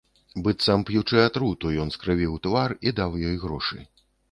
[0.45, 3.89] Быццам п'ючы атруту, ён скрывіў твар і даў ёй грошы.